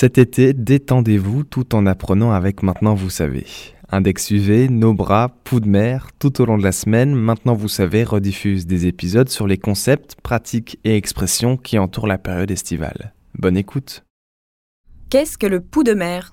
Cet 0.00 0.16
été, 0.16 0.54
détendez-vous 0.54 1.44
tout 1.44 1.74
en 1.74 1.84
apprenant 1.84 2.32
avec 2.32 2.62
Maintenant 2.62 2.94
Vous 2.94 3.10
savez. 3.10 3.44
Index 3.90 4.30
UV, 4.30 4.70
nos 4.70 4.94
bras, 4.94 5.28
poux 5.44 5.60
de 5.60 5.68
mer, 5.68 6.08
tout 6.18 6.40
au 6.40 6.46
long 6.46 6.56
de 6.56 6.62
la 6.62 6.72
semaine, 6.72 7.14
Maintenant 7.14 7.52
Vous 7.52 7.68
savez 7.68 8.02
rediffuse 8.02 8.66
des 8.66 8.86
épisodes 8.86 9.28
sur 9.28 9.46
les 9.46 9.58
concepts, 9.58 10.14
pratiques 10.22 10.78
et 10.84 10.96
expressions 10.96 11.58
qui 11.58 11.78
entourent 11.78 12.06
la 12.06 12.16
période 12.16 12.50
estivale. 12.50 13.12
Bonne 13.38 13.58
écoute. 13.58 14.02
Qu'est-ce 15.10 15.36
que 15.36 15.46
le 15.46 15.60
poux 15.60 15.84
de 15.84 15.92
mer? 15.92 16.32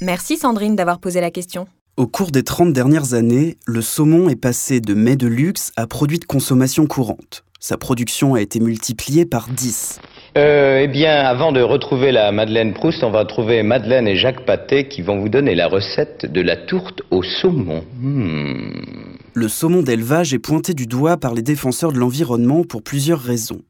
Merci 0.00 0.36
Sandrine 0.36 0.76
d'avoir 0.76 1.00
posé 1.00 1.20
la 1.20 1.32
question. 1.32 1.66
Au 1.96 2.06
cours 2.06 2.30
des 2.30 2.44
30 2.44 2.72
dernières 2.72 3.14
années, 3.14 3.58
le 3.66 3.82
saumon 3.82 4.28
est 4.28 4.36
passé 4.36 4.80
de 4.80 4.94
mets 4.94 5.16
de 5.16 5.26
luxe 5.26 5.72
à 5.74 5.88
produit 5.88 6.20
de 6.20 6.26
consommation 6.26 6.86
courante. 6.86 7.42
Sa 7.58 7.76
production 7.76 8.34
a 8.34 8.40
été 8.40 8.60
multipliée 8.60 9.26
par 9.26 9.48
10. 9.48 9.98
Euh, 10.38 10.80
eh 10.82 10.88
bien, 10.88 11.14
avant 11.14 11.52
de 11.52 11.60
retrouver 11.60 12.10
la 12.10 12.32
Madeleine 12.32 12.72
Proust, 12.72 13.04
on 13.04 13.10
va 13.10 13.26
trouver 13.26 13.62
Madeleine 13.62 14.08
et 14.08 14.16
Jacques 14.16 14.46
Patet 14.46 14.88
qui 14.88 15.02
vont 15.02 15.20
vous 15.20 15.28
donner 15.28 15.54
la 15.54 15.68
recette 15.68 16.24
de 16.24 16.40
la 16.40 16.56
tourte 16.56 17.02
au 17.10 17.22
saumon. 17.22 17.84
Hmm. 18.00 19.18
Le 19.34 19.48
saumon 19.48 19.82
d'élevage 19.82 20.32
est 20.32 20.38
pointé 20.38 20.72
du 20.72 20.86
doigt 20.86 21.18
par 21.18 21.34
les 21.34 21.42
défenseurs 21.42 21.92
de 21.92 21.98
l'environnement 21.98 22.64
pour 22.64 22.82
plusieurs 22.82 23.20
raisons. 23.20 23.60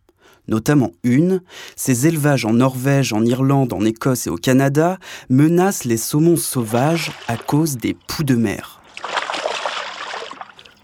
Notamment 0.47 0.93
une, 1.03 1.41
ces 1.75 2.07
élevages 2.07 2.45
en 2.45 2.53
Norvège, 2.53 3.13
en 3.13 3.25
Irlande, 3.25 3.73
en 3.73 3.85
Écosse 3.85 4.29
et 4.29 4.31
au 4.31 4.37
Canada 4.37 4.99
menacent 5.31 5.85
les 5.85 5.97
saumons 5.97 6.37
sauvages 6.37 7.11
à 7.27 7.37
cause 7.37 7.77
des 7.77 7.97
poux 8.07 8.23
de 8.23 8.37
mer. 8.37 8.81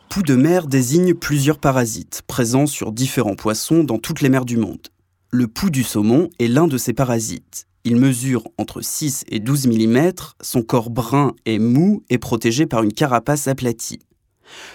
Poux 0.09 0.23
de 0.23 0.35
mer 0.35 0.67
désigne 0.67 1.15
plusieurs 1.15 1.59
parasites 1.59 2.23
présents 2.27 2.67
sur 2.67 2.91
différents 2.91 3.37
poissons 3.37 3.85
dans 3.85 3.99
toutes 3.99 4.23
les 4.23 4.29
mers 4.29 4.45
du 4.45 4.57
monde. 4.57 4.89
Le 5.31 5.47
pouls 5.47 5.69
du 5.69 5.83
saumon 5.83 6.31
est 6.39 6.49
l'un 6.49 6.67
de 6.69 6.79
ces 6.79 6.95
parasites. 6.95 7.67
Il 7.85 7.97
mesure 7.97 8.45
entre 8.57 8.81
6 8.81 9.25
et 9.29 9.41
12 9.41 9.67
mm, 9.67 10.13
son 10.41 10.63
corps 10.63 10.89
brun 10.89 11.35
et 11.45 11.59
mou 11.59 12.03
est 12.09 12.17
protégé 12.17 12.65
par 12.65 12.83
une 12.83 12.95
carapace 12.95 13.47
aplatie. 13.47 13.99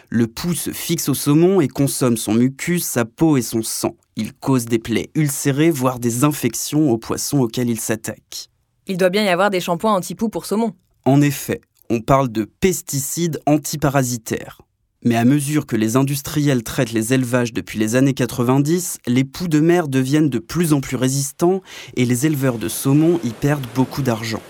Le 0.09 0.27
pouls 0.27 0.53
se 0.53 0.69
fixe 0.69 1.09
au 1.09 1.15
saumon 1.15 1.59
et 1.59 1.67
consomme 1.67 2.17
son 2.17 2.35
mucus, 2.35 2.83
sa 2.83 3.03
peau 3.03 3.35
et 3.35 3.41
son 3.41 3.63
sang. 3.63 3.95
Il 4.15 4.31
cause 4.31 4.65
des 4.65 4.77
plaies 4.77 5.09
ulcérées, 5.15 5.71
voire 5.71 5.97
des 5.97 6.23
infections 6.23 6.91
aux 6.91 6.99
poissons 6.99 7.39
auxquels 7.39 7.71
il 7.71 7.79
s'attaque. 7.79 8.51
Il 8.85 8.97
doit 8.97 9.09
bien 9.09 9.23
y 9.23 9.29
avoir 9.29 9.49
des 9.49 9.59
shampoings 9.59 9.95
anti-poux 9.95 10.29
pour 10.29 10.45
saumon. 10.45 10.73
En 11.05 11.19
effet, 11.21 11.61
on 11.89 11.99
parle 11.99 12.31
de 12.31 12.43
pesticides 12.43 13.39
antiparasitaires. 13.47 14.61
Mais 15.05 15.17
à 15.17 15.25
mesure 15.25 15.65
que 15.65 15.75
les 15.75 15.97
industriels 15.97 16.63
traitent 16.63 16.93
les 16.93 17.13
élevages 17.13 17.51
depuis 17.51 17.77
les 17.77 17.95
années 17.95 18.13
90, 18.13 18.99
les 19.05 19.25
poux 19.25 19.49
de 19.49 19.59
mer 19.59 19.89
deviennent 19.89 20.29
de 20.29 20.39
plus 20.39 20.71
en 20.71 20.79
plus 20.79 20.95
résistants 20.95 21.61
et 21.97 22.05
les 22.05 22.25
éleveurs 22.25 22.57
de 22.57 22.69
saumon 22.69 23.19
y 23.25 23.31
perdent 23.31 23.67
beaucoup 23.75 24.01
d'argent. 24.01 24.41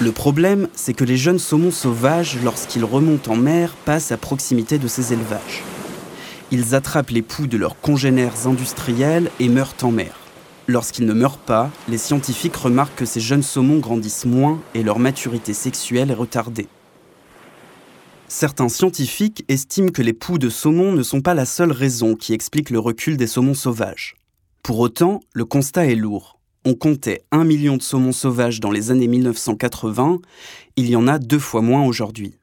Le 0.00 0.12
problème, 0.12 0.68
c'est 0.74 0.94
que 0.94 1.04
les 1.04 1.18
jeunes 1.18 1.38
saumons 1.38 1.70
sauvages, 1.70 2.38
lorsqu'ils 2.42 2.84
remontent 2.84 3.32
en 3.32 3.36
mer, 3.36 3.74
passent 3.84 4.10
à 4.10 4.16
proximité 4.16 4.78
de 4.78 4.88
ces 4.88 5.12
élevages. 5.12 5.62
Ils 6.50 6.74
attrapent 6.74 7.10
les 7.10 7.22
poux 7.22 7.46
de 7.46 7.58
leurs 7.58 7.78
congénères 7.78 8.46
industriels 8.46 9.30
et 9.40 9.48
meurent 9.48 9.76
en 9.82 9.90
mer. 9.90 10.14
Lorsqu'ils 10.68 11.04
ne 11.04 11.12
meurent 11.12 11.36
pas, 11.36 11.70
les 11.88 11.98
scientifiques 11.98 12.56
remarquent 12.56 12.96
que 12.96 13.04
ces 13.04 13.20
jeunes 13.20 13.42
saumons 13.42 13.78
grandissent 13.78 14.24
moins 14.24 14.58
et 14.74 14.82
leur 14.82 14.98
maturité 14.98 15.52
sexuelle 15.52 16.10
est 16.10 16.14
retardée. 16.14 16.68
Certains 18.28 18.68
scientifiques 18.68 19.44
estiment 19.48 19.90
que 19.90 20.02
les 20.02 20.14
poux 20.14 20.38
de 20.38 20.48
saumon 20.48 20.92
ne 20.92 21.02
sont 21.02 21.20
pas 21.20 21.34
la 21.34 21.44
seule 21.44 21.72
raison 21.72 22.14
qui 22.16 22.32
explique 22.32 22.70
le 22.70 22.78
recul 22.78 23.16
des 23.16 23.26
saumons 23.26 23.54
sauvages. 23.54 24.16
Pour 24.62 24.78
autant, 24.80 25.20
le 25.34 25.44
constat 25.44 25.86
est 25.86 25.94
lourd. 25.94 26.38
On 26.64 26.74
comptait 26.74 27.22
un 27.30 27.44
million 27.44 27.76
de 27.76 27.82
saumons 27.82 28.12
sauvages 28.12 28.60
dans 28.60 28.70
les 28.70 28.90
années 28.90 29.08
1980, 29.08 30.20
il 30.76 30.88
y 30.88 30.96
en 30.96 31.06
a 31.06 31.18
deux 31.18 31.38
fois 31.38 31.60
moins 31.60 31.84
aujourd'hui. 31.84 32.38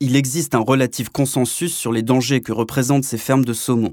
Il 0.00 0.16
existe 0.16 0.54
un 0.54 0.60
relatif 0.60 1.10
consensus 1.10 1.76
sur 1.76 1.92
les 1.92 2.02
dangers 2.02 2.40
que 2.40 2.52
représentent 2.52 3.04
ces 3.04 3.18
fermes 3.18 3.44
de 3.44 3.52
saumon, 3.52 3.90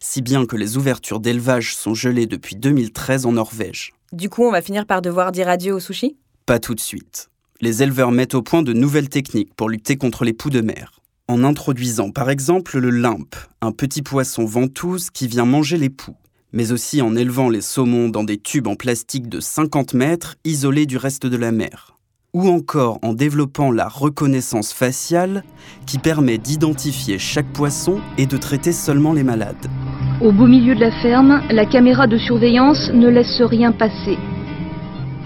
si 0.00 0.20
bien 0.20 0.46
que 0.46 0.56
les 0.56 0.76
ouvertures 0.76 1.20
d'élevage 1.20 1.76
sont 1.76 1.94
gelées 1.94 2.26
depuis 2.26 2.56
2013 2.56 3.26
en 3.26 3.32
Norvège. 3.32 3.92
Du 4.12 4.28
coup, 4.28 4.42
on 4.42 4.50
va 4.50 4.62
finir 4.62 4.86
par 4.86 5.00
devoir 5.00 5.30
dire 5.30 5.48
adieu 5.48 5.72
au 5.72 5.80
sushi? 5.80 6.16
Pas 6.44 6.58
tout 6.58 6.74
de 6.74 6.80
suite 6.80 7.30
les 7.60 7.82
éleveurs 7.82 8.12
mettent 8.12 8.34
au 8.34 8.42
point 8.42 8.62
de 8.62 8.72
nouvelles 8.72 9.08
techniques 9.08 9.54
pour 9.54 9.68
lutter 9.68 9.96
contre 9.96 10.24
les 10.24 10.32
poux 10.32 10.50
de 10.50 10.60
mer. 10.60 11.00
En 11.28 11.42
introduisant 11.42 12.10
par 12.10 12.30
exemple 12.30 12.78
le 12.78 12.90
limpe, 12.90 13.34
un 13.60 13.72
petit 13.72 14.02
poisson 14.02 14.44
ventouse 14.44 15.10
qui 15.10 15.26
vient 15.26 15.44
manger 15.44 15.76
les 15.76 15.90
poux, 15.90 16.16
mais 16.52 16.72
aussi 16.72 17.02
en 17.02 17.16
élevant 17.16 17.48
les 17.48 17.60
saumons 17.60 18.08
dans 18.08 18.24
des 18.24 18.38
tubes 18.38 18.68
en 18.68 18.76
plastique 18.76 19.28
de 19.28 19.40
50 19.40 19.94
mètres 19.94 20.36
isolés 20.44 20.86
du 20.86 20.96
reste 20.96 21.26
de 21.26 21.36
la 21.36 21.52
mer. 21.52 21.96
Ou 22.32 22.48
encore 22.48 22.98
en 23.02 23.14
développant 23.14 23.72
la 23.72 23.88
reconnaissance 23.88 24.72
faciale 24.72 25.42
qui 25.86 25.98
permet 25.98 26.38
d'identifier 26.38 27.18
chaque 27.18 27.52
poisson 27.52 28.00
et 28.18 28.26
de 28.26 28.36
traiter 28.36 28.72
seulement 28.72 29.14
les 29.14 29.24
malades. 29.24 29.66
Au 30.20 30.32
beau 30.32 30.46
milieu 30.46 30.74
de 30.74 30.80
la 30.80 30.92
ferme, 31.02 31.42
la 31.50 31.66
caméra 31.66 32.06
de 32.06 32.18
surveillance 32.18 32.90
ne 32.92 33.08
laisse 33.08 33.40
rien 33.40 33.72
passer. 33.72 34.18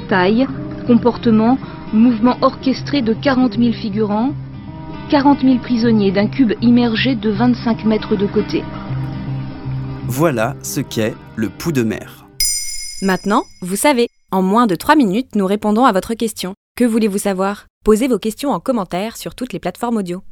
Taille, 0.09 0.47
comportement, 0.87 1.59
mouvement 1.93 2.37
orchestré 2.43 3.03
de 3.03 3.15
40 3.15 3.59
000 3.59 3.73
figurants, 3.73 4.33
40 5.11 5.41
000 5.41 5.59
prisonniers 5.59 6.13
d'un 6.13 6.29
cube 6.29 6.53
immergé 6.63 7.17
de 7.17 7.31
25 7.31 7.85
mètres 7.85 8.17
de 8.17 8.27
côté. 8.27 8.63
Voilà 10.07 10.57
ce 10.63 10.81
qu'est 10.81 11.15
le 11.37 11.49
pouls 11.49 11.73
de 11.73 11.83
mer. 11.83 12.27
Maintenant, 13.03 13.45
vous 13.63 13.77
savez, 13.77 14.09
en 14.31 14.43
moins 14.43 14.67
de 14.67 14.75
3 14.75 14.95
minutes, 14.95 15.35
nous 15.35 15.47
répondons 15.47 15.85
à 15.85 15.93
votre 15.93 16.15
question. 16.15 16.55
Que 16.77 16.85
voulez-vous 16.85 17.19
savoir? 17.19 17.67
Posez 17.85 18.09
vos 18.09 18.19
questions 18.19 18.51
en 18.51 18.61
commentaire 18.61 19.17
sur 19.17 19.35
toutes 19.35 19.53
les 19.53 19.59
plateformes 19.59 19.97
audio. 19.97 20.23